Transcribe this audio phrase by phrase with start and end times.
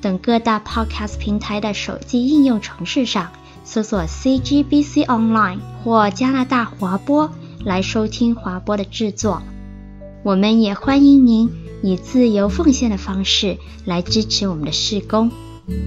[0.00, 3.32] 等各大 Podcast 平台的手机应用程式上
[3.64, 7.30] 搜索 CGBC Online 或加拿大华播
[7.64, 9.42] 来收听华播的制作。
[10.22, 11.50] 我们也欢迎您
[11.82, 15.30] 以自由奉献的方式来支持我们的事工。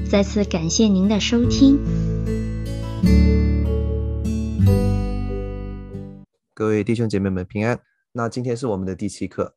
[0.09, 1.79] 再次感谢您的收听。
[6.53, 7.79] 各位弟兄姐妹们平安。
[8.11, 9.55] 那今天是我们的第七课，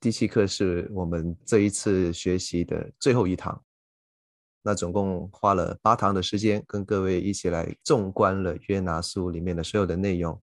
[0.00, 3.62] 第七课是我们这一次学习的最后一堂。
[4.62, 10.40] 那总共花了八堂的时间，跟各位一起来纵观了约拿书里面的所有的内容。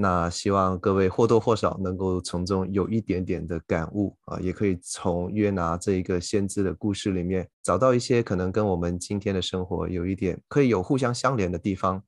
[0.00, 12.00] 那希望各位或多或少能够从中有一点点的感悟啊，也可以从约拿这一个先知的故事里面找到一些可能跟我们今天的生活有一点可以有互相相连的地方。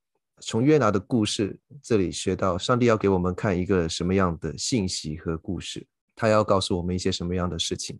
[0.43, 7.99] 从约拿的故事这里学到，上帝要给我们看一个什么样的信息和故事，他要告诉我们一些什么样的事情。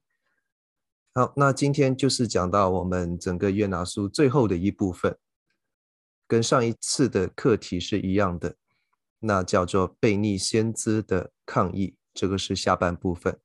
[1.21, 5.19] 好，那今天就是讲到我们整个约拿书最后的一部分，
[6.27, 8.57] 跟上一次的课题是一样的，
[9.19, 13.39] 那叫做悖逆先知的抗议，这个是下半部分。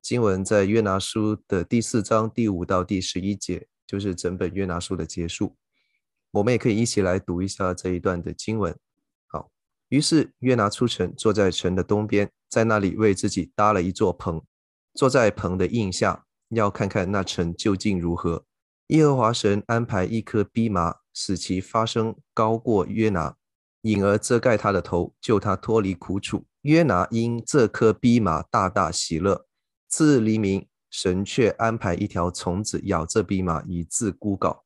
[0.00, 5.54] 经文在约拿书的第四章第五到第十一节，就是整本约拿书的结束。
[6.30, 8.74] 我们也可以一起来读一下这一段的经文。
[9.26, 9.50] 好，
[9.90, 14.42] 于是约拿出城，坐在城的东边，在那里为自己搭了一座棚，
[14.94, 18.44] 坐在棚的荫下，要看看那城究竟如何。
[18.88, 23.36] 耶和华神安排一颗蓖麻，使其发声高过约拿，
[23.82, 26.44] 引而遮盖他的头，救他脱离苦楚。
[26.62, 29.46] 约拿因这颗蓖麻大大喜乐。
[29.88, 34.60] 次日黎明，神却安排一条虫子咬这蓖麻，以自孤槁。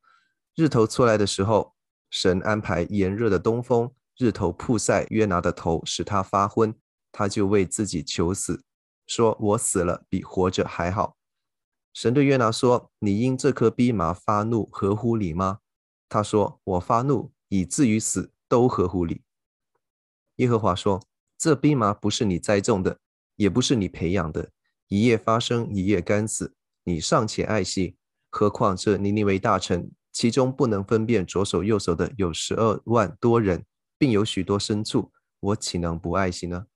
[0.57, 1.75] 日头出来的时候，
[2.11, 6.75] 神安排炎热的东风，日头曝晒约拿的头，使他发昏，
[7.13, 8.65] 他就为自己求死，
[9.07, 11.17] 说：“我死了比活着还好。”
[11.95, 15.61] 神对约拿说：“你因这颗蓖麻发怒，合乎理吗？”
[16.11, 19.23] 他说：“我发怒以至于死，都合乎理。”
[20.37, 21.01] 耶和华说
[21.39, 22.99] ：“这蓖麻不是你栽种的，
[23.37, 24.51] 也不是你培养的，
[24.89, 27.97] 一夜发生，一夜干死，你尚且爱惜，
[28.29, 33.65] 何况这尼尼微大臣？”其中不能分辨左手右手的有十二万多人，
[33.99, 35.11] 并有许多牲畜，
[35.41, 36.67] 我岂能不爱惜呢？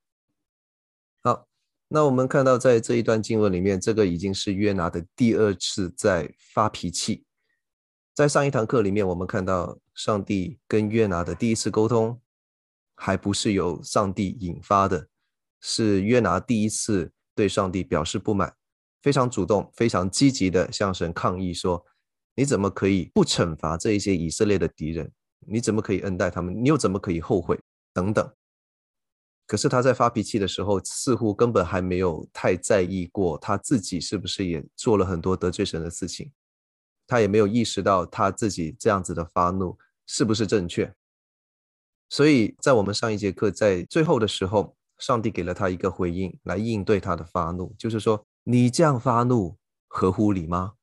[1.88, 7.25] 那我们看到在这一段经文里面，这个已经是约拿的第二次在发脾气。
[8.15, 12.21] 在上一堂课里面，我们看到上帝跟约拿的第一次沟通，
[12.94, 15.09] 还不是由上帝引发的，
[15.60, 18.55] 是约拿第一次对上帝表示不满，
[19.00, 21.84] 非常主动、非常积极的向神抗议说。
[22.34, 25.10] 你怎么可以不惩罚这一些以色列的敌人？
[25.41, 26.55] 你怎么可以恩待他们？
[26.55, 27.59] 你又怎么可以后悔？
[27.93, 28.32] 等等。
[29.48, 36.31] 可是他在发脾气的时候，似乎根本还没有太在意过他自己是不是也做了很多得罪神的事情。
[37.06, 40.94] 他也没有意识到他自己这样子的发怒是不是正确。
[42.10, 49.56] 所以在我们上一节课在最后的时候，上帝给了他一个回应来应对他的发怒，就是说：你这样发怒
[49.87, 50.75] 合乎理吗？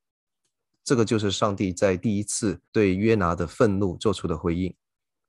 [0.83, 4.75] 这个就是上帝在第一次对约拿的愤怒做出的回应。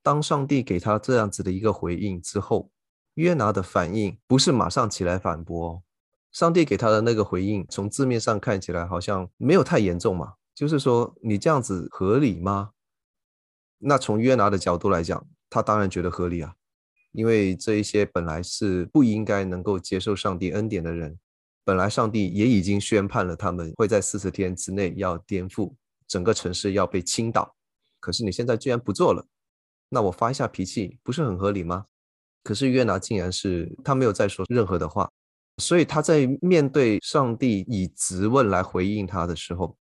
[0.03, 2.71] 当上帝给他这样子的一个回应之后，
[3.17, 5.83] 约拿的反应不是马上起来反驳。
[6.33, 12.73] 上帝给他的那个回应，从字面上看起来好像没有太严重嘛，就是说你这样子合理吗？
[13.79, 16.55] 那从约拿的角度来讲，他当然觉得合理啊，
[17.13, 21.19] 因为这一些本来是不应该能够接受上帝恩典的人。
[21.65, 25.73] 本来上帝也已经宣判了，他们会在四十天之内要颠覆
[26.07, 27.57] 整个城市，要被倾倒。
[27.99, 29.27] 可是你现在居然不做了，
[29.89, 31.87] 那我发一下脾气不是很合理吗？
[32.47, 35.11] 可是约拿竟然是他没有再说任何的话，
[35.59, 39.77] 所以他在面对上帝以质问来回应他的时候，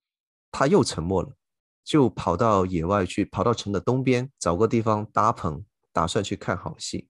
[0.51, 1.29] 他又沉默了，
[1.85, 5.63] 就跑到野外去，跑到城的东边找个地方搭棚，
[5.93, 7.07] 打算去看好戏。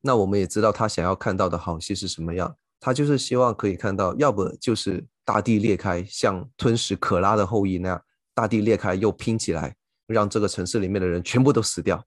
[0.00, 2.56] 那我们也知道他想要看到的好戏是什么样。
[2.80, 8.02] 他就是希望可以看到，要不就是大地裂开，像吞噬可拉的后裔那样，
[8.34, 11.98] 大地裂开又拼起来，让这个城市里面的人全部都死掉；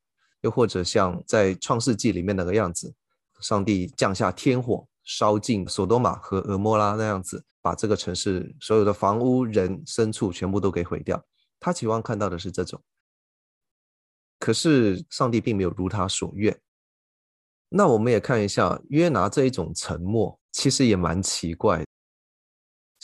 [0.42, 2.94] 又或者像在创世纪里面那个样子，
[3.40, 11.24] 上帝降下天火，烧尽索多玛和蛾摩拉那样子，把这个城市所有的房屋、人、牲畜全部都给毁掉。
[11.60, 12.82] 他期望看到的是这种。
[14.40, 16.60] 可是上帝并没有如他所愿。
[17.70, 21.86] 那我们也看一下约拿这一种沉默，其实也蛮奇怪的。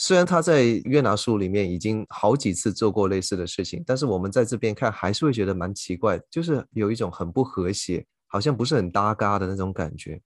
[0.00, 10.22] 虽然他在约拿书里面已经好几次做过类似的事情，但是我们在这边看还是会觉得蛮奇怪，就是有一种很不和谐，好像不是很搭嘎的那种感觉。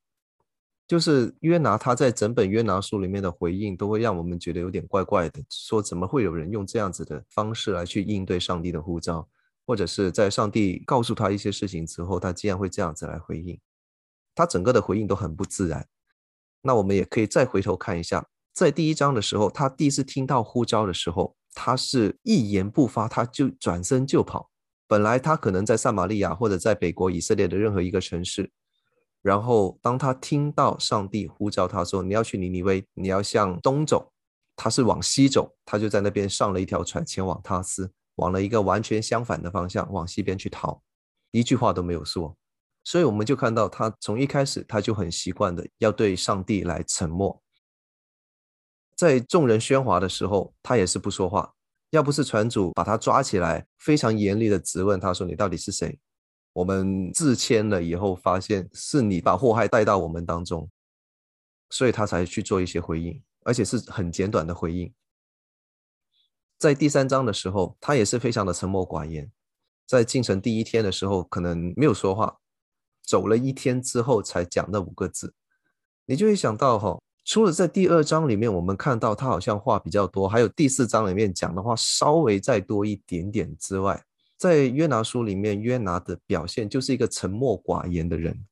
[0.86, 9.26] 就是约拿他在整本约拿书里面的回应，都会让我们觉得有点怪怪的，说怎么会有人用这样子的方式来去应对上帝的呼召？
[9.64, 13.58] 或者是在上帝告诉他一些事情之后，他竟然会这样子来回应，
[14.34, 15.86] 他整个的回应都很不自然。
[16.60, 24.50] 那我们也可以再回头看一下，在第一章的时候，他第一次听到呼召的时候，他是一言不发，他就转身就跑。
[24.86, 28.50] 本来他可能在撒玛利亚或者在北国以色列的任何一个城市，
[29.22, 34.12] 然后当他听到上帝呼召他说：“你要去尼尼微，你要向东走。”
[34.54, 37.92] 他是往西走，他就在那边上了一条船前往他斯。
[38.16, 40.82] 往了一个完全相反的方向，往西边去逃，
[41.30, 42.36] 一句话都没有说。
[42.84, 47.42] 所以我们就看到他从一开始他就很习惯的要对上帝来沉默，
[48.96, 51.54] 在众人喧哗的时候，他也是不说话。
[51.90, 55.98] 要不是船主把他抓起来，非常严厉的质问他说：“你到底是谁？”
[56.54, 60.70] 我们自谦了以后，发现是你把祸害带到我们当中，
[61.70, 64.92] 所以他才去做一些回应，而且是很简短的回应。
[66.58, 69.30] 在第三章的时候，他也是非常的沉默寡言。
[69.86, 72.38] 在进城第一天的时候，可能没有说话，
[73.02, 75.34] 走了一天之后才讲那五个字。
[76.06, 84.02] 你就会想到哈，除了在第二章里面我们看到他好像话比较多，还有第四章里面讲的话稍微再多一点点之外，
[84.36, 88.44] 在约拿书里面，约拿的表现就是一个沉默寡言的人。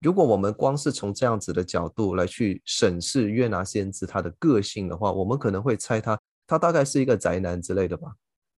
[0.00, 6.18] 如果我们光是从这样子的角度来去审视约拿先知他的个性的话，我们可能会猜他。
[6.46, 8.14] 他大概是一个宅男之类的吧，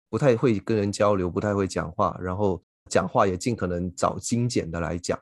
[0.09, 5.21] 不太会跟人交流，不太会讲话，然后讲话也尽可能找精简的来讲，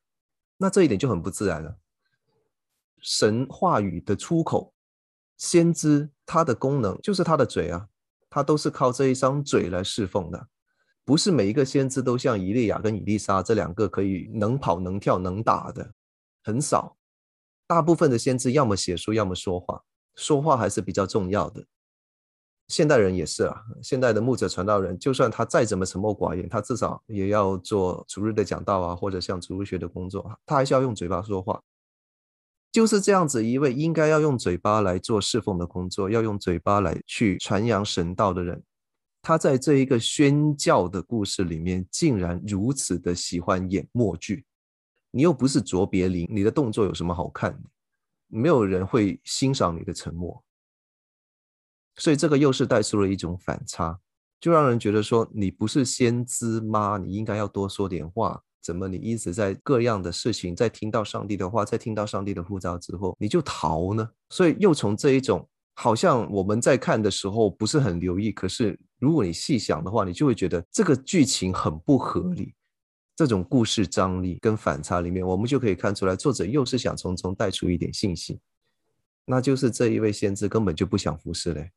[0.57, 1.77] 那这一点就很不自然了。
[3.03, 4.73] 神话语的出口，
[5.37, 7.89] 先知他的功能就是他的嘴啊，
[8.31, 10.49] 他都是靠这一张嘴来侍奉的，
[11.05, 15.93] 不是每一个先知都像以利亚跟以利沙这两个可以能跑能跳能打的，
[16.45, 16.97] 很少。
[17.67, 19.83] 大部分的先知要么写书，要么说话，
[20.15, 21.65] 说话还是比较重要的。
[22.69, 31.61] 现代人也是啊，现代的牧者传道人，就算他再怎么沉默寡言，他至少也要做逐日的讲道啊，或者像主日学的工作，他还是要用嘴巴说话。
[32.73, 38.63] 就是这样子一位应该要用嘴巴来做侍奉的工作，要用嘴巴来去传扬神道的人，
[39.21, 44.47] 他在这一个宣教的故事里面，竟然如此的喜欢演默剧。
[45.11, 47.69] 你又不是卓别林，你的动作有什么好看的？
[48.29, 50.43] 没有人会欣赏你的沉默。
[51.97, 54.01] 所以这个又是带出了一种反差，
[54.41, 56.97] 就让人觉得说，你不是先知吗？
[56.97, 58.43] 你应该要多说点话。
[58.63, 64.09] 怎么你一直在各样的事情，在听到上帝的话，在听到上帝的呼召之后，你就逃呢？
[64.31, 72.55] 所以又从这一种好像我们在看的时候不是很留意，可是如果你细想的话，你就会觉得这个剧情很不合理。
[73.15, 78.41] 这种故事张力跟反差里面，我们就可以看出来，作者又是想从中带出一点信息，
[79.27, 81.71] 那就是这一位先知根本就不想服侍嘞。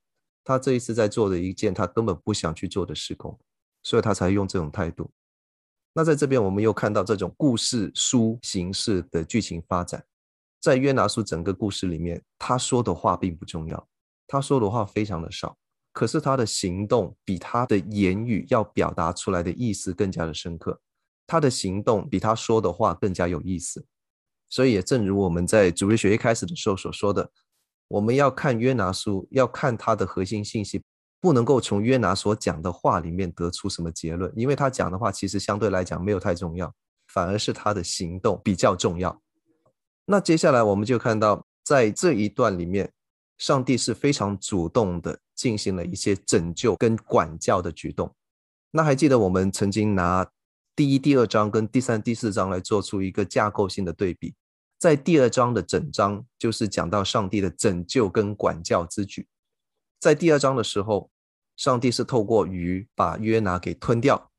[0.46, 3.38] 他这一次在做的一件他根本不想去做的事工，
[3.84, 5.12] 所以他才用这种态度。
[5.98, 10.04] 那在这边我们又看到这种故事书形式的剧情发展，
[10.60, 13.88] 在约拿书整个故事里面，他说的话并不重要，
[14.28, 15.58] 他说的话非常的少，
[15.94, 20.78] 可是他的行动比他的言语要表达出来的意思更加的深刻，
[21.26, 23.86] 他的行动比他说的话更加有意思。
[24.50, 27.32] 所以也正如我们在主日学一开始的时候所说的。
[27.88, 30.82] 我们要看约拿书，要看他的核心信息，
[31.22, 36.74] 不能够从约拿所讲的话里面得出什么结论，因为他讲的话其实相对来讲没有太重要，
[37.08, 39.22] 反而是他的行动比较重要。
[40.06, 42.92] 那接下来我们就看到，在这一段里面，
[43.40, 48.14] 上帝是非常主动的进行了一些拯救跟管教的举动。
[48.70, 50.30] 那还记得我们曾经拿
[50.76, 54.36] 第一、第二章跟第三、第四章来做出一个架构性的对比。
[54.78, 59.28] 在第二章的整章就是讲到上帝的拯救跟管教之举。
[60.06, 61.10] 在第二章的时候，
[61.56, 64.30] 上帝是透过鱼把约拿给吞掉，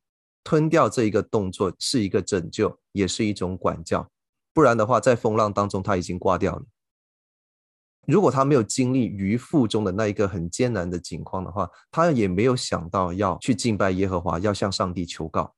[0.45, 4.09] 吞掉这一个动作是一个拯救，也是一种管教。
[4.55, 6.65] 不然的话，在风浪当中他已经挂掉了。
[8.07, 15.53] 如果他没有经历鱼腹中的那一个很艰难的境况的话，他也没有想到要去敬拜耶和华，要向上帝求告。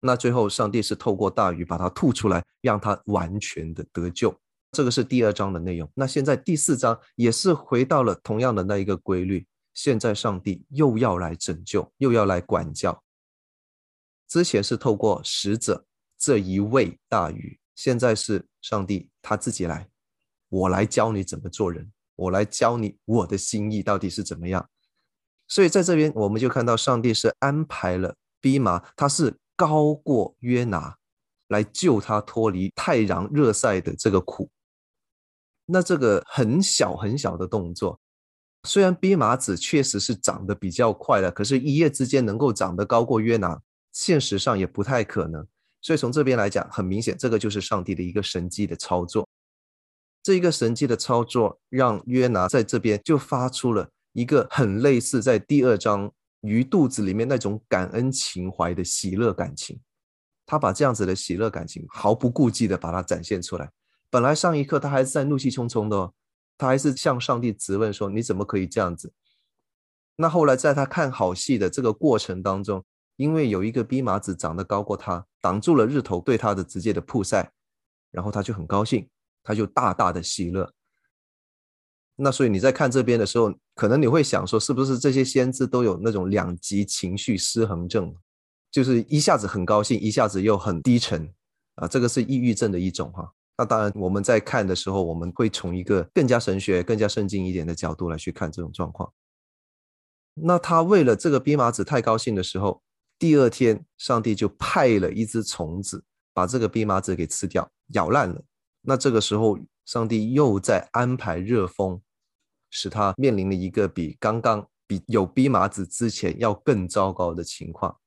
[0.00, 4.34] 那最后，上帝是透过大鱼把他吐出来，让他完全的得救。
[4.72, 5.90] 这个是第二章的内容。
[5.94, 9.46] 那现在第四章也是回到了同样的那一个规律。
[9.74, 13.00] 现在上帝又要来拯救，又要来管教。
[14.26, 15.86] 之前是透过使者
[16.18, 19.88] 这一位大鱼，现在是上帝他自己来，
[20.48, 24.68] 我来教你怎么做人，我来教你我的心意到底是怎么样。
[25.46, 30.96] 所以在这边我们就看到上帝是安排了逼麻，他是高过约拿，
[31.46, 34.50] 来救他脱离太阳热晒的这个苦。
[35.70, 38.00] 那这个很小很小的动作，
[38.62, 43.60] 虽然蓖麻子确实是长得比较快了，可是，一夜之间能够长得高过约拿，
[43.92, 45.46] 现实上也不太可能。
[45.82, 49.28] 所以从这边来讲，很明显，这个就是上帝的一个神迹的操作。
[50.22, 56.10] 这一个神迹的操作，让约拿在这边就发出了一个很类似在第二章
[56.40, 59.78] 鱼肚子里面那种感恩情怀的喜乐感情。
[60.46, 63.70] 他把这样子的喜乐感情毫不顾忌的把它展现出来。
[64.10, 66.12] 本来上一刻他还是在怒气冲冲的，
[66.56, 69.12] 他还是向上帝质问说：“你怎么可以这样子？”
[70.16, 72.84] 那后来在他看好戏的这个过程当中，
[73.16, 77.52] 因为有一个逼麻子长得高过他，挡住了日头对他的直接的曝晒，
[78.10, 79.08] 然后他就很高兴，
[79.42, 80.72] 他就大大的喜乐。
[82.16, 88.12] 那所以你在看这边的时候，可能你会想说，是不是这些先知都有那种两极情绪失衡症，
[88.72, 91.32] 就是一下子很高兴，一下子又很低沉
[91.76, 91.86] 啊？
[91.86, 93.32] 这个是抑郁症的一种哈。
[93.58, 99.12] 那当然，我们在看的时候，我们会从一个更加神学、更加圣经一点的角度来去看这种状况。
[100.34, 102.80] 那他为了这个蓖麻子太高兴的时候，
[103.18, 108.40] 第二天上帝就派了一只虫子把这个蓖麻子给吃掉、咬烂了。
[108.82, 112.00] 那这个时候，上帝又在安排热风，
[112.70, 117.98] 使他面临了一个比刚刚比有蓖麻子之前要更糟糕的情况。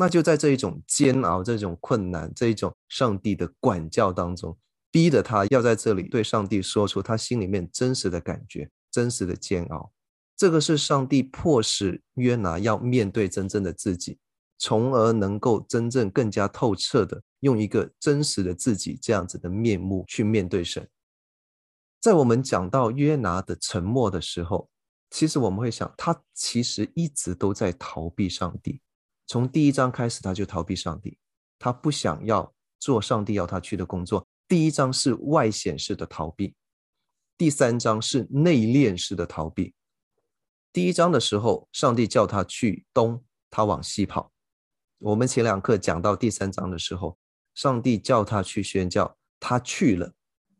[0.00, 4.56] 那就在这一种煎熬、这种困难、这一种上帝的管教当中，
[4.90, 9.92] 逼着他要在这里对上帝说出他心里面真实的感觉、真实的煎熬。
[10.38, 14.18] 这个是上帝迫使约拿要面对真正的自己，
[14.56, 20.88] 从而能够真正更加透彻的用一个真实的自己这样子的面目去面对神。
[22.00, 24.70] 在我们讲到约拿的沉默的时候，
[25.10, 28.80] 其实我们会想，他其实一直都在逃避上帝。
[29.30, 31.16] 从第一章开始，他就逃避上帝，
[31.56, 34.26] 他不想要做上帝要他去的工作。
[34.48, 36.52] 第一章是外显式的逃避，
[37.38, 39.72] 第三章是内敛式的逃避。
[40.72, 44.32] 第一章的时候，上帝叫他去东，他往西跑。
[44.98, 47.16] 我们前两课讲到第三章的时候，
[47.54, 50.12] 上帝叫他去宣教，他去了，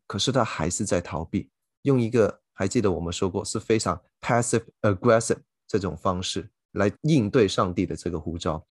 [0.07, 1.51] 可是他还是在逃避，
[1.83, 6.49] 用一个还记得我们说过是非常 passive aggressive 这种方式。
[6.73, 8.67] 来应对上帝的这个呼召，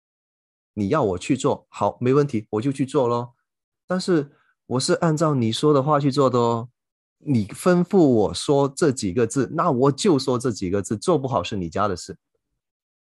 [0.73, 3.29] 你要我去做好，没问题，我就去做喽。
[3.87, 4.31] 但是
[4.65, 6.69] 我是按照你说的话去做的哦。
[7.27, 12.17] 你吩咐我说这几个字，那我就说这几个字，做不好是你家的事。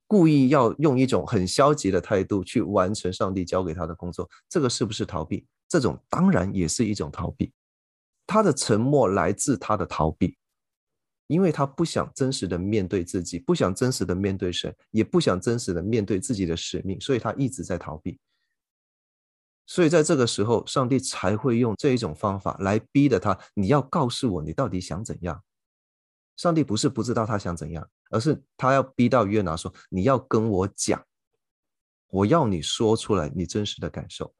[0.07, 5.45] 故意要用一种很消极的态度去完成上帝交给他的工作，这个是不是逃避？
[5.67, 7.51] 这种当然也是一种逃避。
[8.27, 10.37] 他的沉默来自他的逃避。
[11.27, 18.19] 因为他不想真实的面对自己，不想真实的面对神，也不想真实的面对自己的使命，所以他一直在逃避。
[19.67, 25.43] 所以在这个时候，上帝才会用这一种方法来逼着他：你要告诉我，你到底想怎样？
[26.37, 31.03] 上帝不是不知道他想怎样，而是他要逼到约拿说：你要跟我讲，
[32.09, 34.31] 我要你说出来你真实的感受。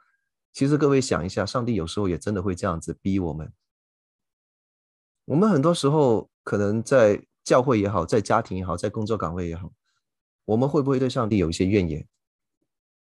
[0.53, 3.51] 其实各位想一下，上帝有时候也真的会这样子逼我们。
[5.25, 6.29] 我们很多时候。
[6.45, 9.73] 可能在教会也好，在家庭也好，在工作岗位也好，
[10.45, 12.07] 我们会不会对上帝有一些怨言？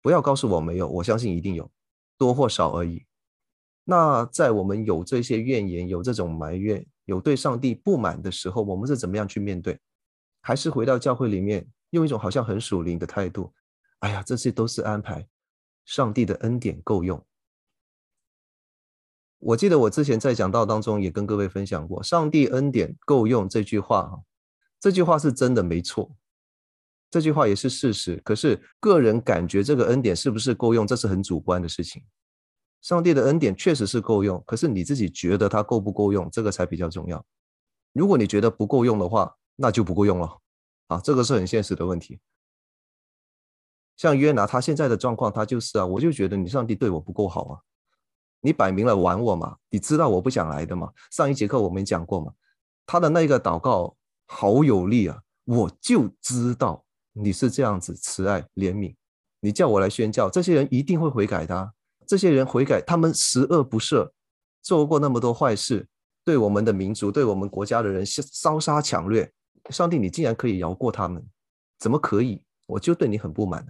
[0.02, 1.70] 不要告诉我没有，我相信一定有，
[2.18, 3.06] 多或少而已。
[3.84, 9.78] 那在我们有这些怨言、有这种埋怨、有对上帝不满的时候，我们是怎么样去面对？
[10.40, 13.54] 还是回到教会里面，用一种好像很属灵的态度？
[14.00, 15.28] 哎呀，这些都是安排，
[15.84, 17.22] 上帝的恩典够用。
[19.46, 24.24] 我记得我之前在讲道当中也跟各位分享过，“上帝恩典够用”这句话，哈，
[24.80, 26.16] 这句话是真的没错，
[27.12, 28.22] 这句话也是事实。
[28.24, 32.02] 可是个人感觉这个恩典是不是够用，这是很主观的事情。
[32.82, 37.26] 上帝的恩典确实是够用，可是你自己觉得它够不够用，这个才比较重要。
[37.92, 40.40] 如果你觉得不够用的话，那就不够用了，
[40.88, 42.20] 啊，这个是很现实的问题。
[43.98, 47.60] 像约拿他现在的状况，他就是啊，我就觉得你上帝对我不够好啊。
[48.44, 49.56] 你摆明了玩我嘛？
[49.70, 50.92] 你知道我不想来的嘛？
[51.12, 52.34] 上一节课我们讲过嘛？
[52.86, 53.96] 他的那个祷告
[54.28, 55.18] 好有力啊！
[55.46, 56.84] 我就知道
[57.14, 58.94] 你是这样子慈爱怜悯，
[59.40, 61.74] 你叫我来宣教，这些人一定会悔改的。
[62.06, 64.12] 这些人悔改，他们十恶不赦，
[64.62, 65.88] 做过那么多坏事，
[66.26, 69.32] 对我们的民族、对我们国家的人烧杀抢掠，
[69.70, 71.26] 上帝，你竟然可以饶过他们，
[71.80, 72.44] 怎么可以？
[72.68, 73.66] 我就对你很不满。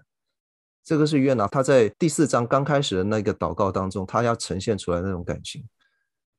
[0.84, 5.66] 这个是约拿他在第四章刚开始的那个祷告当中，他要呈现出来那种感情。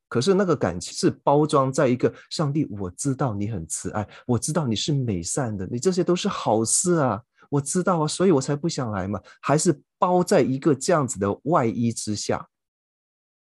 [0.06, 9.18] 可是那个感情是包装在一个上帝，我知道你很慈爱，我知道你是美善的，你这些都是好事啊，我知道啊，所以我才不想来嘛。
[9.40, 12.46] 还是包在一个这样子的外衣之下。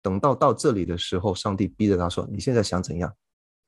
[0.02, 3.14] 等到到这里的时候，上帝逼着他说：“你现在想怎样？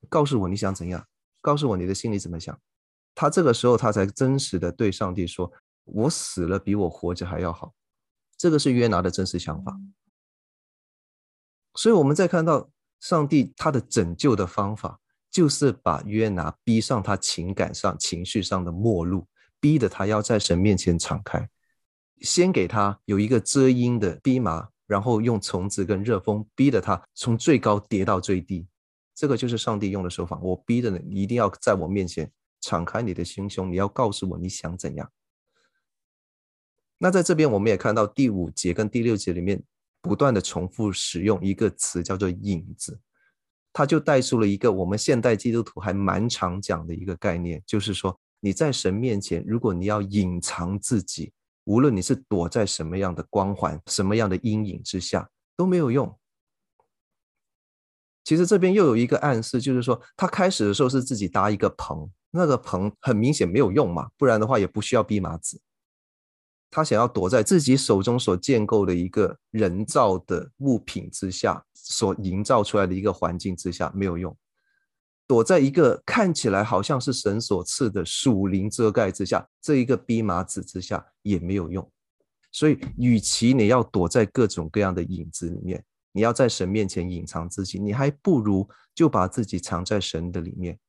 [0.09, 1.03] 告诉我你想怎样？
[1.41, 2.55] 告诉我你的心里怎么想。”
[3.15, 5.51] 他这个时候他才真实的对上帝说。
[5.83, 7.73] 我死了比我活着还要好，
[8.37, 9.79] 这个是约拿的真实想法。
[11.75, 14.99] 所以我们再看到上帝他的拯救的方法，
[15.31, 19.27] 就是把约拿逼上他情感上、情绪上的末路，
[19.59, 21.49] 逼得他要在神面前敞开，
[22.21, 28.67] 先给他有一个遮阴的蓖麻，然后用虫子跟热风逼得他从最高跌到最低。
[29.15, 30.39] 这个就是上帝用的手法。
[30.41, 35.11] 我逼着你，你一定要在我面前敞开你的心胸，你要告诉我你想怎样。
[37.03, 39.61] 那在这边，我们也看到第五节跟第六节里面
[40.01, 42.97] 不断的重复使用一个词，叫做“影子”，
[43.73, 51.33] 它就带出了一个我们现代基督徒还蛮常讲的一个概念，就是说你在神面前，如果你要隐藏自己，
[51.65, 56.17] 无论你是躲在什么样的光环、什么样的阴影之下，都没有用。
[58.23, 65.59] 其实这边又有一个暗示，就是说他开始的时候是自己搭一个棚，那个棚很明显没有用嘛，不然的话也不需要蓖麻子。
[66.75, 74.33] 他想要躲在自己手中所建构的一个人造的物品之下，所营造出来的一个环境之下没有用；
[75.27, 81.87] 躲在一个看起来好像是神所赐的属灵遮盖之下，这一个蓖麻子之下也没有用。
[82.51, 90.79] 所以，与其你要躲在各种各样的影子里面，你要在神面前隐藏自己，你还不如就把自己藏在神的里面。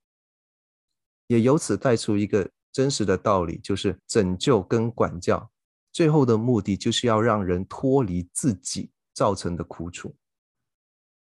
[1.26, 5.50] 也由此带出一个真实的道理，就是拯救跟管教。
[5.94, 10.12] 最后的目的就是要让人脱离自己造成的苦楚。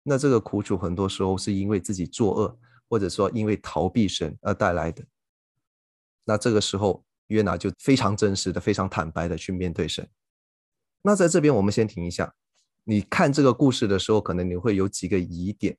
[0.03, 5.05] 那这个苦楚很多时候是因为自己作恶，或者说因为逃避神而带来的。
[6.25, 10.09] 那这个时候，约拿就非常真实的、非常坦白的去面对神。
[11.03, 12.35] 那在这边我们先停一下。
[12.85, 15.77] 你看这个故事的时候，可能你会有几个疑点。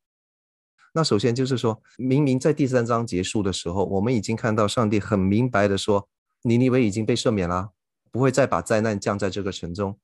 [0.93, 6.07] 那首先就是说，明明在第三章结束的时候，我们已经看到上帝很明白的说，
[6.43, 7.71] 尼尼微已经被赦免了。
[8.15, 9.99] 不会再把灾难降在这个城中。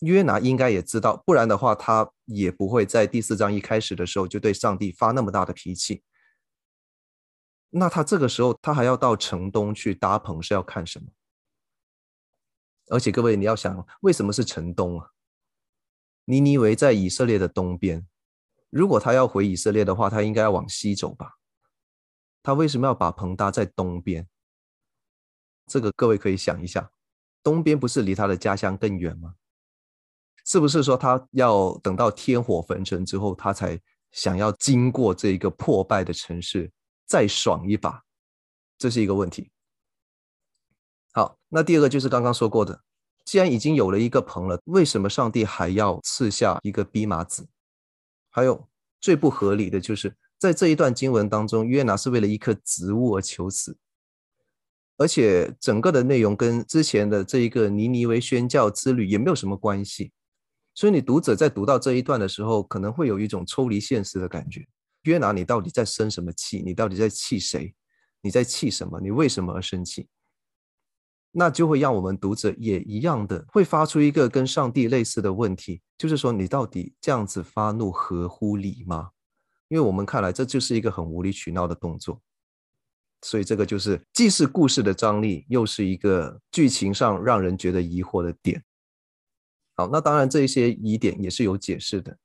[0.00, 6.02] 约拿应该也知道，不然的话，他也不会在第四章一开始的时候就对上帝发那么大的脾气。
[7.68, 11.06] 那他这个时候他还要到城东去搭棚，是要看什么？
[12.88, 15.10] 而且各位，你要想，为什么是城东啊？
[16.24, 18.08] 尼尼微在以色列的东边，
[18.70, 21.38] 如果他要回以色列的话，他应该要往西走吧？
[22.42, 24.28] 他为什么要把棚搭在东边？
[25.68, 26.90] 这个各位可以想一下。
[27.42, 29.34] 东边不是离他的家乡更远吗？
[30.44, 36.72] 是不是说他要等到天火焚城之后，他才想要经过这一个破败的城市，
[37.06, 38.02] 再爽一把？
[38.76, 39.50] 这是一个问题。
[41.12, 42.82] 好，那第二个就是刚刚说过的，
[43.24, 47.46] 既然已经有了一个棚了，为什么上帝还要赐下一个蓖麻子？
[48.30, 48.68] 还有
[49.00, 53.76] 最不合理的就是在这一段经文当中，约拿是为了一棵植物而求死。
[55.00, 60.12] 而且整个的内容跟之前的这一个尼尼微宣教之旅也没有什么关系，
[60.74, 64.68] 所以你读者在读到这一段的时候，可能会有一种抽离现实的感觉。
[65.04, 66.62] 约拿，你到底在生什么气？
[66.62, 67.74] 你到底在气谁？
[68.20, 69.00] 你在气什么？
[69.00, 70.06] 你为什么而生气？
[71.32, 79.12] 那就会让我们读者也一样的会发出一个跟上帝类似的问题，就是说你到底这样子发怒合乎理吗？
[79.68, 82.20] 因为我们看来这就是一个很无理取闹的动作。
[83.22, 88.62] 所以这个就是既是故事的张力，又是一个剧情上让人觉得疑惑的点。
[89.76, 92.16] 好，那当然这些疑点也是有解释的。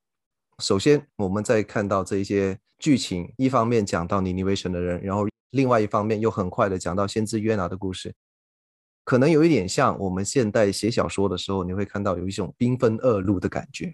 [0.60, 8.13] 首先，我们在看到这一些剧情，一方面讲到尼尼微城的人，然后另外一方面又很快的讲到先知约拿的故事，
[9.03, 13.93] 可能有一点像我们现代写小说的时候，你会看到有一种兵分二路的感觉，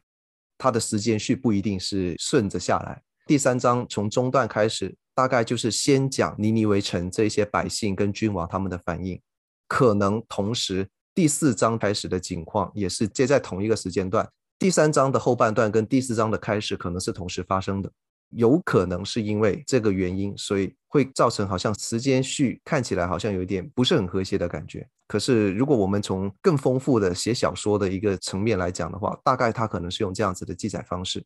[0.57, 3.01] 它的时间序不一定是顺着下来。
[3.25, 4.95] 第三章从中段开始。
[5.13, 9.21] 大概就是先讲尼尼微城这些百姓跟君王他们的反应，
[9.67, 17.91] 可能同时第四章开始的景况也是接在同一个时间段，第三章的后半段跟第四章的开始可能是同时发生的，
[18.29, 24.87] 有可能是因为这个原因，所以会造成好像时间序看起来好像有一点不是很和谐的感觉。
[25.07, 31.21] 可是如果我们从更丰富的写小说的一个层面来讲的话，大概他可能是用这样子的记载方式。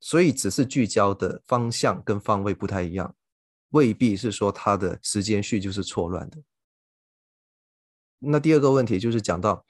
[0.00, 3.14] 所以只是聚焦的方向跟方位不太一样，
[3.70, 6.38] 未必是说他的时间序就是错乱的。
[8.18, 9.64] 那第二个问题就是讲到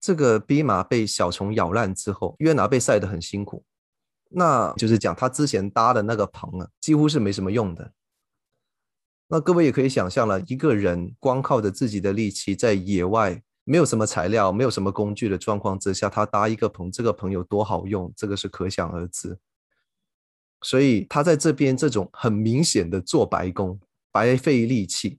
[0.00, 3.64] 这个蓖麻被小虫咬烂之后，约拿被晒得很辛苦，
[4.30, 7.92] 那就是讲他之前搭的那个棚啊，几乎是没什么用的。
[9.28, 19.38] 那各位也可以想象了，一个人光靠着自己的力气在野外，没有什么材料，没有什么工具的状况之下，他搭一个棚，这个棚有多好用，这个是可想而知。
[20.62, 23.78] 所以他在这边这种很明显的做白工、
[24.12, 25.18] 白费力气。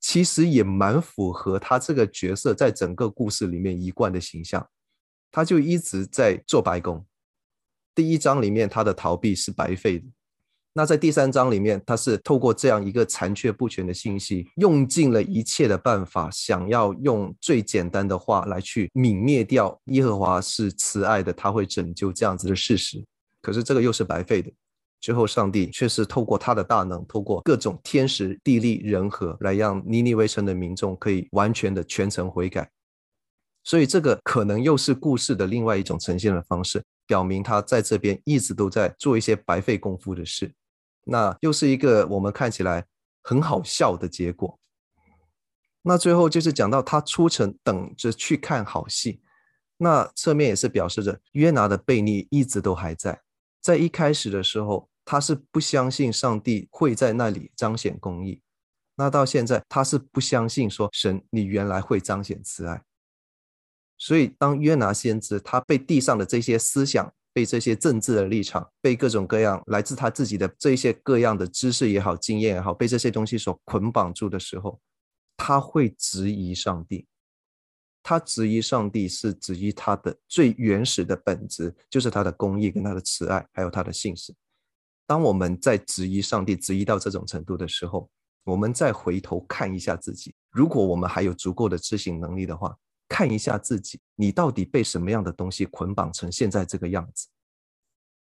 [0.00, 4.68] 其实也蛮符合他这个角色在整个故事里面一贯的形象，
[5.30, 7.06] 他就一直在做白工。
[7.94, 10.04] 第一章里面他的逃避是白费的，
[10.74, 23.02] 那在第三章里面他是透过这样一个残缺不全的信息，用尽了一切的办法，想要用最简单的话来去泯灭掉耶和华是慈爱的，他会拯救这样子的事实。
[23.44, 24.50] 可是这个又是白费的。
[25.00, 32.70] 最后，上帝却是透过他的大能，透过各种天时地利人和，来让尼尼微城的民众可以完全的全程悔改。
[33.62, 40.50] 所以，这个可能又是故事的另外一种呈现的方式，表明他在这边一直都在做一些白费功夫的事。
[41.04, 42.86] 那又是一个我们看起来
[43.22, 44.58] 很好笑的结果。
[45.82, 49.20] 那最后就是讲到他出城等着去看好戏，
[49.76, 53.20] 那侧面也是表示着约拿的悖逆一直都还在，
[53.64, 54.86] 在一开始的时候。
[55.06, 58.40] 他是不相信上帝会在那里彰显公义，
[58.96, 62.82] 那到现在他是不相信说神你原来会彰显慈爱，
[63.98, 74.80] 所以当约拿先知他被地上的这些思想、被这些政治的立场、被各种各样来自他自己的这些各样的知识也好、经验也好，被这些东西所捆绑住的时候，
[75.36, 77.06] 他会质疑上帝。
[78.04, 84.34] 他质疑上帝是质疑他的最原始的本质，就是他的公义跟他的慈爱，还有他的信实。
[85.06, 88.10] 当我们在质疑上帝、质疑到这种程度的时候，
[88.44, 90.34] 我们再回头看一下自己。
[90.50, 92.76] 如果我们还有足够的知行能力的话，
[93.08, 97.28] 看一下自己，你到底被什么样的东西捆绑成现在这个样子？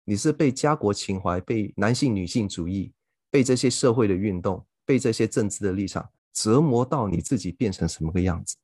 [0.06, 2.94] 你是被家国情怀、被男性女性主义、
[3.30, 8.56] 被这些社会的运动、被这些政治的立场折磨到你自己变成什么个样子？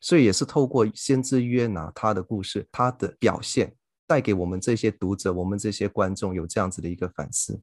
[0.00, 3.74] 所以也是透过先知约拿他的故事，他的表现。
[4.06, 7.60] 带给我们这些读者，我们这些观众有这样子的一个反思：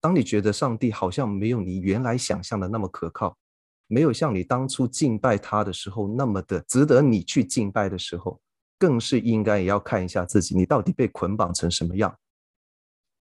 [0.00, 3.36] 当你觉得上帝好像没有你原来想象的那么可靠，
[3.86, 8.40] 没有像你当初敬拜他的时候那么的值得你去敬拜的时候，
[8.78, 12.18] 更是应该也要看一下自己，你到底被捆绑成什么样。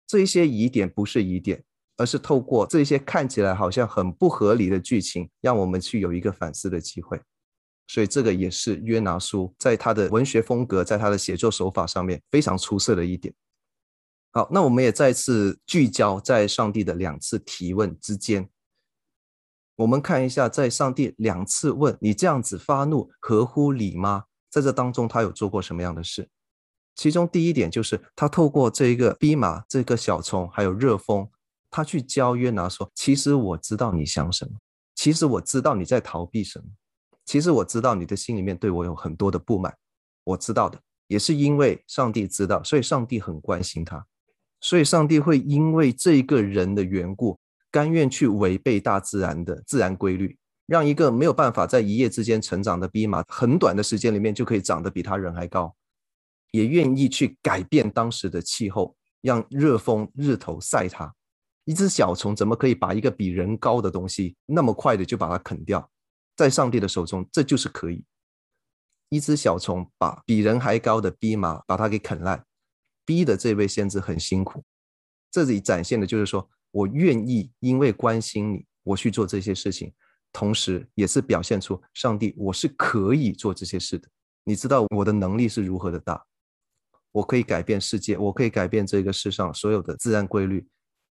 [0.08, 1.62] 这一些疑点不是疑点，
[1.98, 7.20] 而是透过这些看起来好像很不合理的剧情，让我们去有一个反思的机会。
[7.88, 13.34] 所以这个也是约拿书在他的文学风格，在他的写作手法上面非常出色的一点。
[14.32, 18.50] 好，那我们也再次聚焦在上帝的两次提问之间。
[19.76, 24.26] 我们看一下，在上帝两次问你这样子发怒合乎理吗？
[24.50, 26.30] 在这当中，他有做过什么样的事？
[26.96, 31.28] 其中第一点就是他透过这一个蓖麻、这个小虫，还有热风，
[31.72, 34.60] 他去教约拿说：“其实我知道你想什么，
[34.94, 36.66] 其实我知道你在逃避什么。”
[37.26, 39.74] 其实我知道你的心里面对我有很多的不满，
[40.24, 44.06] 我知道的，也是因为上帝知道，所以上帝很关心他，
[44.60, 47.40] 所以上帝会因为这个人的缘故，
[47.72, 55.74] 甘愿去违背大自然的自然规律，让一个没有办法在一夜之间成长的蓖麻，很短的时间里面就可以长得比他人还高，
[56.52, 61.14] 也愿意去改变当时的气候，让热风日头晒它。
[61.66, 65.90] 一只小虫怎么可以把一个比人高的东西那么快的就把它啃掉？
[66.36, 68.04] 在上帝的手中，这就是可以。
[69.10, 72.46] 一只小虫把比人还高的蓖麻把它给啃烂，
[73.06, 74.64] 逼的这位先知很辛苦。
[75.30, 79.94] 这里展现的就是说，我愿意因为关心你，我去做这些事情，
[80.32, 84.10] 同时也是表现出上帝，我是可以做这些事的。
[84.44, 86.26] 你知道我的能力是如何的大，
[87.12, 90.68] 我可以改变世界，我可以改变这个世上所有的自然规律。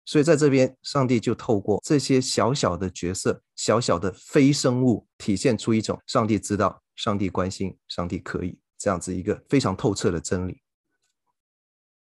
[0.05, 10.61] 所以在这边，上帝就透过这些小小的角色、小小的非生物，体现出一种上帝知道、上帝关心、上帝可以这样子一个非常透彻的真理。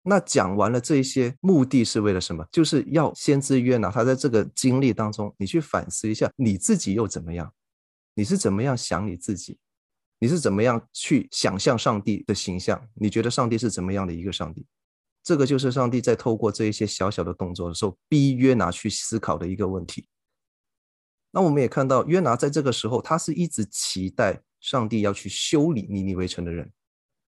[0.03, 2.43] 那讲完了这些，目的是为了什么？
[2.51, 7.53] 就是要先知约拿他在这个经历当中，你去反思一下你自己又怎么样？
[8.15, 9.59] 你是怎么样想你自己？
[10.17, 12.87] 你是怎么样去想象上帝的形象？
[12.95, 14.65] 你觉得上帝是怎么样的一个上帝？
[15.23, 20.07] 这个就是上帝在透过这一些小小的动作的时候，逼约拿去思考的一个问题。
[21.31, 26.71] 那我们也看到，约拿在这个时候，他是一直期待上帝要去修理尼尼微城的人，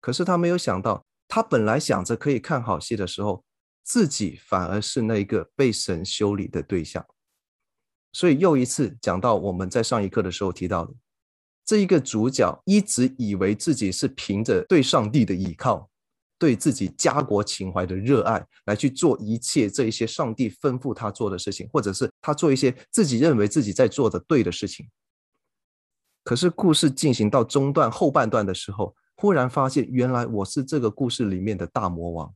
[0.02, 3.44] 可是他没有想到，他本来想着可以看好戏的时候，
[3.84, 7.06] 自己反而是那一个被神修理的对象。
[8.14, 10.94] 所以又一次讲到我们在上一课的时候提到的，
[11.66, 15.90] 这一个主角一直以为自己是凭着对上帝的依靠，
[16.44, 24.86] 对自己家国情怀的热爱来去做一切这一些上帝吩咐他做的事情，或者是他做一些自己认为自己在做的对的事情。
[26.22, 32.34] 可是故事进行到中段后半段的时候，忽然发现原来我是这个故事里面的大魔王。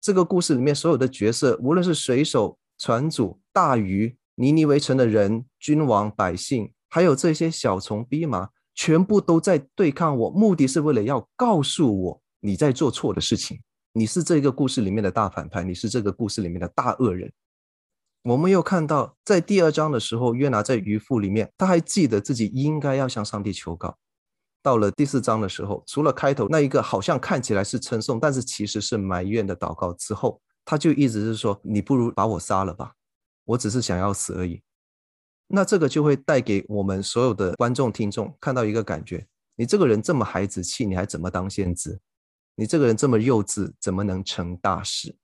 [0.00, 12.22] 这个故事里面所有的角色，无论是水手、船主、大鱼、尼尼围城的人、君王、百姓，还有这些小虫、逼麻，全部都在对抗我，目的是为了要告诉我。
[12.46, 13.60] 你在做错的事情，
[13.92, 17.32] 你是这个故事里面的大反派，你是这个故事里面的大恶人。
[18.22, 23.98] 我们又看到，在第二章的时候，约拿在鱼腹里面，他还记得自己应该要向上帝求告。
[24.62, 32.92] 到了第四章的时候，除了开头那一个好像看起来是称颂，但是其实是埋怨的祷告之后，他就一直是说：“你不如把我杀了吧，
[33.44, 34.62] 我只是想要死而已。”
[35.50, 41.98] 那这个就会带给我们所有的观众听众看到一个感觉：你这个人这么孩子气，你还怎么当先知？
[42.56, 45.14] 你这个人这么幼稚，怎么能成大事？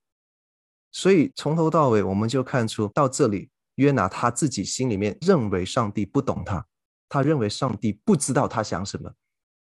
[0.91, 6.67] 所以从头到尾，我们就看出到这里，约拿他自己心里面认为上帝不懂他，
[7.09, 9.11] 他认为上帝不知道他想什么，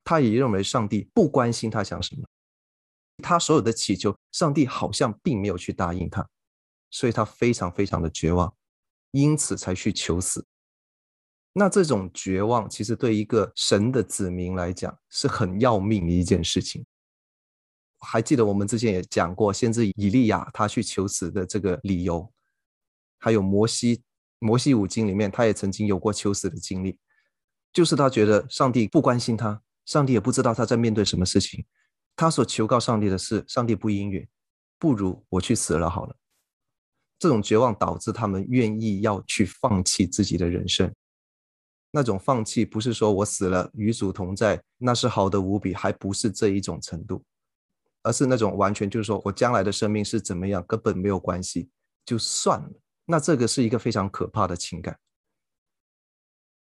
[0.04, 2.22] 他也认为上帝不关心他想什么。
[3.22, 6.28] 他所有的祈求，上帝好像并没有去答应他，
[6.90, 8.54] 所以他非常非常的绝望，
[9.12, 10.44] 因此才去求死。
[11.54, 16.84] 那这种绝望，其实对一个神的子民来讲，是很要命的一件事情。
[18.02, 22.30] 还记得我们之前也讲过，先知以利亚他去求死的这个理由，
[23.18, 24.02] 还有摩西，
[24.40, 26.98] 摩西五经里面他也曾经有过求死的经历，
[27.72, 31.64] 就是他觉得上帝不关心他，上帝也不知道他在面对什么事情，
[32.16, 34.28] 他所求告上帝的事，上帝不应允，
[34.78, 36.16] 不如我去死了好了。
[37.18, 40.92] 这种绝望导致他们愿意要去放弃自己的人生，
[41.92, 47.22] 那种放弃不是说我死了与主同在，那是好的无比，还不是这一种程度。
[48.02, 51.68] 而是那种完全就是说我将来的生命是怎么样，根本没有关系，
[52.04, 52.70] 就算了。
[53.04, 54.98] 那这个是一个非常可怕的情感。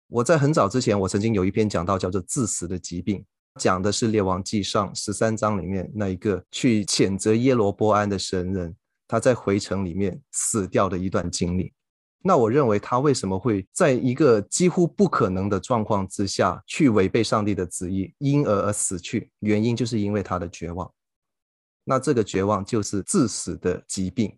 [0.08, 3.24] 我在很早之前，我曾经有一篇讲到叫做“自死的疾病”，
[3.60, 8.76] 讲的是《列王纪上》十三章里面那一个去谴责耶罗波安的神人，
[9.08, 11.74] 他在回城里面死掉的一段经历。
[12.22, 19.32] 那我认为他为什么会在一个几乎不可能的状况之下去违背上帝的旨意，因而而死去？
[19.40, 20.92] 原因就是因为他的绝望。
[21.90, 24.38] 那这个绝望就是致死的疾病。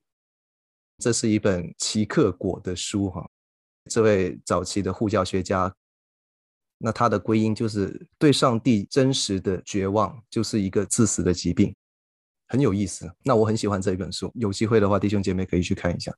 [1.00, 3.30] 这是一本奇克果的书哈，
[3.90, 5.76] 这位早期的护教学家，
[6.78, 11.76] 那他的归因就是对上帝真实的绝望，就是一个致死的疾病，
[12.48, 13.14] 很有意思。
[13.26, 16.16] 那我很喜欢这一本书，有机会的话，弟兄姐妹可以去看一下。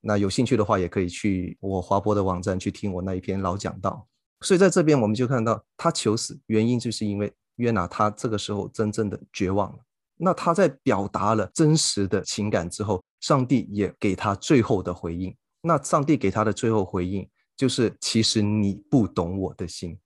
[0.00, 4.06] 那有兴趣的话，也可以去我华博的网站去听我那一篇老讲道。
[4.42, 7.34] 所以在这边我们就看到他求死原因，就是因为。
[7.56, 9.78] 约拿他这个时候真正的绝望了。
[10.16, 15.36] 那他在表达了真实的情感之后，上帝也给他最后的回应。
[15.60, 19.98] 那上帝给他的最后回应就是：其实你不懂我的心。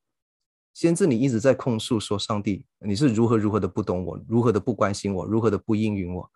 [0.73, 6.31] 先知你一直在控诉说，上帝你是如何如何的不懂我，如何的不关心我，如何的不应允我。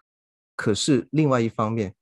[0.55, 1.95] 可是另外一方面，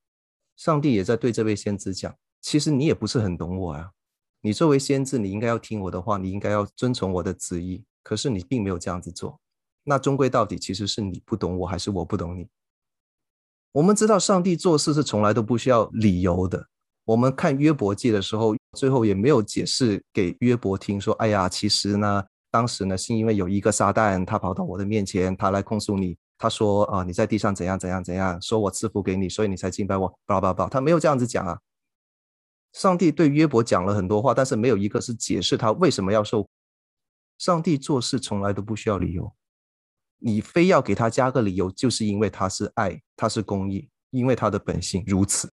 [0.56, 3.92] 上帝也在对这位先知讲：其实你也不是很懂我啊。
[4.40, 7.84] 你作为先知，你应该要听我的话，你应该要遵从我的旨意。
[8.02, 9.38] 可是你并没有这样子做，
[9.84, 12.48] 那终归到底其实是你不懂我，还是我不懂你？
[13.72, 16.68] 我们知道上帝做事是从来都不需要理由的。
[17.04, 31.58] 我们看约伯记的时候，最后也没有解释给约伯听，说：“哎呀，其实呢，当时呢是因为有一个撒旦，他跑到我的面前，他来控诉你，他说啊，你在地上怎样怎样怎样，说我赐福给你，所以你才敬拜我。”巴拉巴拉，他没有这样子讲啊。
[32.72, 36.46] 上帝对约伯讲了很多话，但是没有一个是解释他为什么要受。
[37.42, 39.34] 上帝做事从来都不需要理由，
[40.18, 45.52] 你非要给他加个理由，就是因为他是爱，他是公义，因为他的本性如此。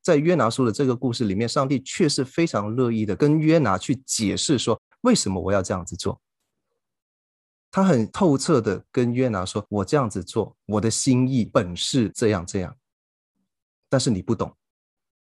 [0.00, 6.20] 在约拿书的这个故事里面，上帝却是非常乐意的跟约拿去解释说，为什么我要这样子做。
[7.72, 12.78] 他很透彻的跟约拿说，我这样子做，我的心意本是这样这样，
[13.88, 14.56] 但是你不懂，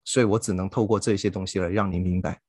[0.04, 2.42] 所以我只能透过这些东西来让你明白。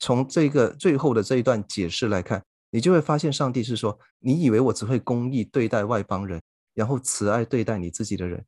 [0.00, 6.42] 从这个最后的这一段解释来看，你就会发现，上帝是说：你以为我只会公义对待外邦人，
[6.74, 8.44] 然后慈爱对待你自己的人，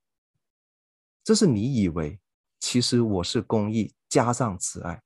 [1.23, 2.19] 这是你以为。
[2.65, 5.03] 其实我是公义加上慈爱。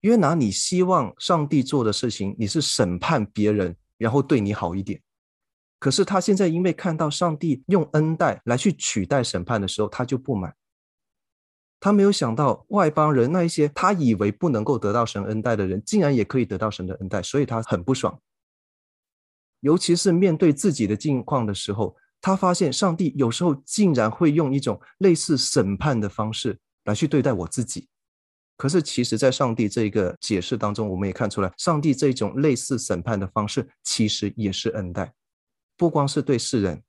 [0.00, 5.00] 约拿，你希望上帝做的事情，你是审判别人，然后对你好一点。
[5.78, 10.52] 可是他现在因为看到上帝用恩待来去取代审判的时候，他就不满。
[11.80, 18.20] 他没有想到外邦人那一些他以为不能够得到神恩待的人，竟然也可以得到神的恩待，所以他很不爽。
[19.60, 27.88] 尤其是面对自己的境况的时候，他发现上帝有时候竟然会用一种类似审判的方式来去对待我自己。
[28.56, 35.12] 可是其实，在上帝这个解释当中，我们也看出来，上帝这种类似审判的方式，其实也是恩待。
[35.76, 36.82] 不光是对世人，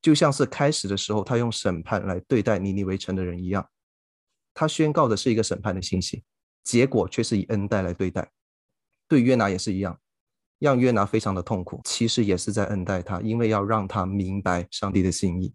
[0.00, 3.68] 就像是开始的时候，他用审判来对待尼尼微城的人一样，
[4.54, 6.22] 他宣告的是一个审判的信息，
[6.62, 8.30] 结果却是以恩待来对待。
[9.08, 9.98] 对约拿也是一样，
[10.58, 15.54] 让约拿非常的痛苦，其实也是在恩待他，因为要让他明白上帝的心意。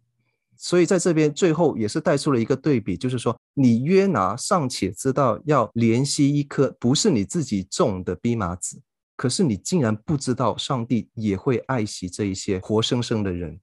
[0.55, 8.81] 所以在这边最后也是带出了一个对比，就是说，你约拿尚且知道要怜惜一颗不是你自己种的蓖麻子。
[9.15, 13.59] 可是你竟然不知道，上帝也会爱惜这一些活生生的人，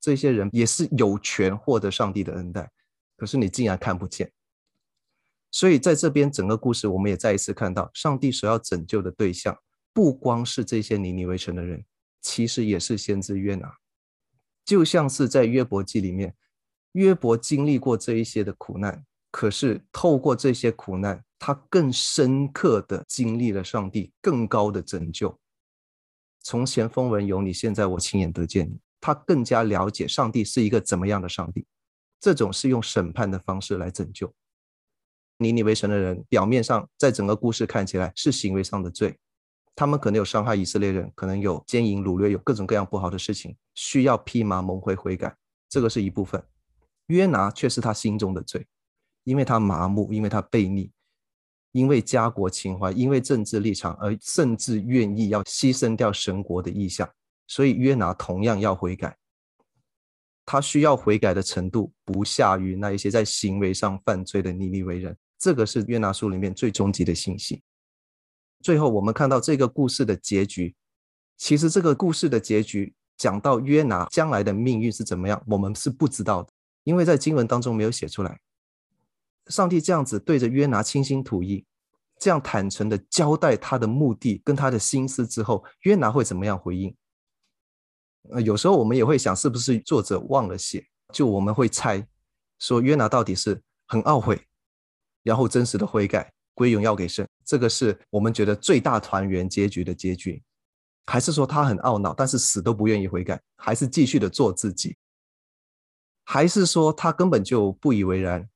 [0.00, 2.70] 这些人也是有权获得上帝的恩待。
[3.16, 4.30] 可是你竟然看不见，
[5.56, 9.56] 所以在这边整个故事，我们也再一次看到，上帝所要拯救的对象，
[9.90, 11.82] 不光是这些尼尼微城的人，
[12.20, 13.74] 其实也是先知约拿。
[14.66, 16.36] 就像是在约伯记里面，
[16.92, 21.24] 约伯经历过这一些的苦难，可是透过这些苦难。
[21.38, 25.40] 他更深刻的经历了上帝更高的拯救。
[26.42, 28.78] 从前风闻有你，现在我亲眼得见你。
[29.00, 31.66] 他更加了解上帝是一个怎么样的上帝。
[32.20, 34.30] 这种是用审判的方式来拯救。
[35.38, 39.16] 尼尼微城的人，表面上在整个故事看起来是行为上的罪，
[39.74, 45.36] 他们可能有伤害以色列人，可能有奸淫掳掠，有各种各样不好的事情，需要披麻蒙灰悔改，
[45.68, 46.42] 这个是一部分。
[47.06, 48.66] 约拿却是他心中的罪，
[49.24, 50.90] 因为他麻木，因为他悖逆。
[51.72, 57.06] 因为家国情怀，因为政治立场，而甚至愿意要牺牲掉神国的意向，
[57.46, 59.14] 所以约拿同样要悔改。
[60.46, 65.14] 他需要悔改的程度不下于那一些在行为上犯罪的尼尼微人。
[65.38, 67.62] 这个是约拿书里面最终极的信息。
[68.62, 70.74] 最后，我们看到这个故事的结局。
[71.36, 76.48] 其实，这个故事的结局讲到约拿将来的命运是怎么样，我们是不知道的，
[76.84, 78.40] 因为在经文当中没有写出来。
[79.48, 81.64] 上帝这样子对着约拿倾心吐意，
[82.18, 86.96] 这样坦诚的交代他的目的跟他的心思之后，约拿会怎么样回应？
[88.30, 90.84] 呃，有时候我们也会想，是不是作者忘了写？
[91.12, 92.04] 就我们会猜，
[92.58, 94.44] 说约拿到底是很懊悔，
[95.26, 100.40] 然后真实的悔改，归荣耀给神，这个是我们觉得最大团圆结局的结局，
[101.06, 104.96] 还是说他很懊恼，但是死都不愿意悔改，还是继续的做自己？
[106.22, 108.48] 还是说他根本就不以为然？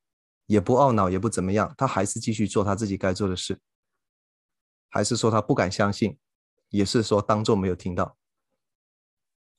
[0.47, 3.59] 也不懊恼，也不怎么样，他还是继续做他自己该做的事，
[4.91, 6.17] 还是说他不敢相信，
[6.69, 8.17] 也是说当做没有听到，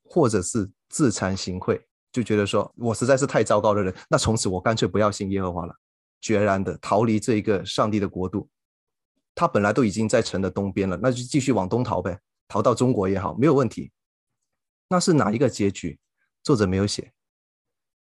[0.06, 1.82] 或者是自惭形秽，
[2.14, 5.76] 就觉得说我实在是太糟糕的人，那从此我干脆不要信耶和华了，
[6.22, 8.48] 决然的逃离这一个上帝的国度。
[9.36, 13.92] 他本来都已经在城的东边了，那就继续往东逃呗，逃到中国也好，没有问题。
[14.88, 16.00] 那是哪一个结局？
[16.44, 17.12] 作者没有写。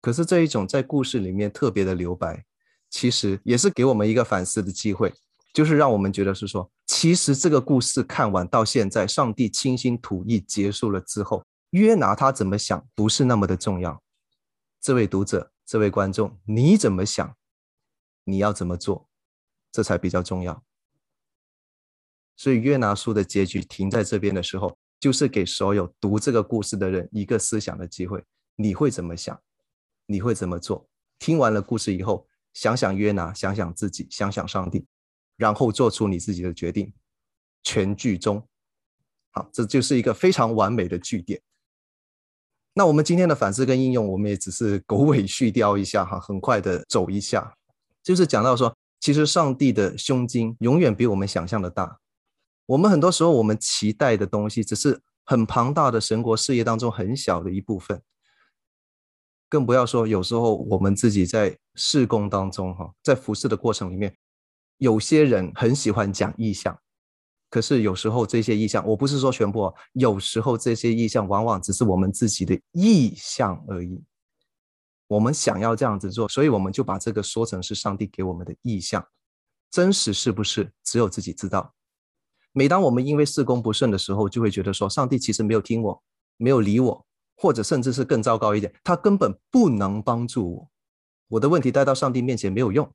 [0.00, 2.44] 可是这一种在故事里面特别的留白。
[2.90, 5.12] 其实也是给我们一个反思的机会，
[5.52, 14.00] 就是让我们觉得是说，其实这个故事看完到现在，上帝倾心吐意结束了之后，约拿他怎么想不是那么的重要。
[14.80, 17.34] 这位读者，这位观众，你怎么想？
[18.24, 19.08] 你要怎么做？
[19.70, 20.64] 这才比较重要。
[22.36, 28.24] 所以约拿书的结局停在这边的时候，就是给所有读这个故事的人一个思想的机会。
[28.56, 29.40] 你会怎么想？
[30.06, 30.88] 你会怎么做？
[31.18, 32.26] 听完了故事以后。
[32.54, 34.86] 想想约拿，想想自己，想想上帝，
[35.36, 36.94] 然后做出你自己的决定。
[37.64, 38.46] 全剧终，
[39.32, 41.42] 好，这就是一个非常完美的句点。
[42.72, 47.56] 那我们今天的反思跟应用，我们也只是狗尾续貂一下哈，很快的走一下，
[48.04, 51.98] 就是讲到说，其实上帝的胸襟永远比我们想象的大。
[52.66, 58.00] 我们很多时候我们期待的东西，只是很庞大的神国事业当中很小的一部分。
[59.48, 64.14] 更不要说，有时候我们自己在事工当中，哈，在服侍的过程里面，
[64.78, 66.76] 有些人很喜欢讲意象，
[67.50, 74.02] 可是有时候这些意象，我不是说全部，有时候这些意象往往只是我们自己的意象而已。
[75.14, 79.06] 我们想要这样子做，所以我们就把这个说成是上帝给我们的意象，
[79.70, 81.72] 真实是不是，只有自己知道。
[82.52, 86.02] 每当我们因为事工不顺的时候，就会觉得说，上帝其实没有听我，
[86.36, 87.06] 没有理我。
[87.36, 90.70] 或者甚至是更糟糕一点，他根本不能帮助我，
[91.28, 92.88] 我的问题带到上帝面前没有用，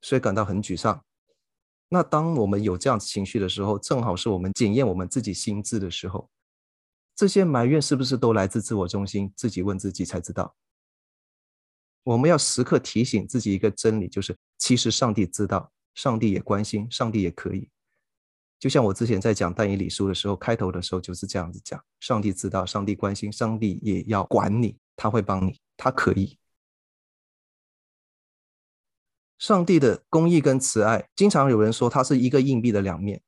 [0.00, 1.04] 所以感到很沮丧。
[1.90, 6.30] 那当我们有这样子情绪的时候，正好是我们检验我们自己心智的时候。
[7.14, 9.30] 这些埋怨是不是都来自自我中心？
[9.36, 10.54] 自己问自己才知道。
[12.04, 17.68] 我们要时刻提醒自己一个真理，就是其实上帝知道，上帝也关心，上帝也可以。
[18.58, 26.38] 就像我之前在讲但以理书的时候，开头的时候就是这样子讲：上帝知道，上帝关心，上帝也要管你，他会帮你，他可以。
[29.38, 33.20] 上帝的公义跟慈爱，经常有人说它是一个硬币的两面。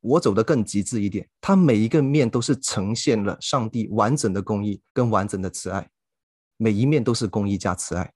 [0.00, 5.88] 我走得更极致一点，它每一个面都是呈现了上帝完整的公义跟完整的慈爱。
[6.62, 8.12] 每一面都是公义加慈爱。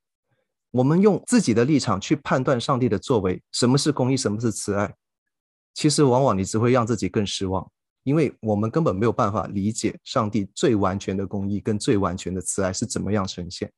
[0.70, 4.94] 我们用自己的立场去判断上帝的作为，什么是公义，什么是慈爱，
[5.74, 7.68] 其实往往你只会让自己更失望，
[8.05, 13.72] 因为我们根本没有办法理解上帝最完全的公义跟最完全的慈爱是怎么样呈现。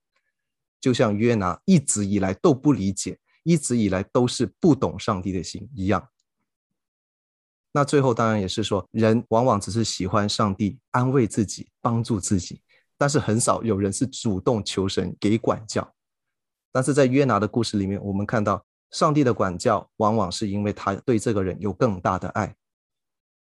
[0.79, 6.07] 就像约拿一直以来都不理解，一直以来都是不懂上帝的心一样。
[7.73, 12.61] 那最后当然也是说，人往往只是喜欢上帝安慰自己，帮助自己。
[12.99, 15.95] 但是很少有人是主动求神给管教，
[16.73, 22.55] 但是在约拿的故事里面，我们看到上帝的管教往往是因为他对这个人有更大的爱。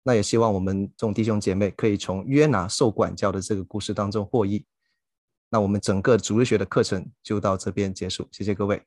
[0.04, 4.66] 那也希望我们众弟兄姐妹可以从约拿受管教的这个故事当中获益。
[5.50, 8.84] 那我们整个主日学的课程就到这边结束，谢谢各位。